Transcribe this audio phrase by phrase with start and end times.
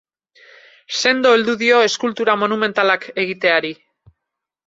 [1.01, 3.73] Sendo heldu dio eskultura monumentalak egiteari.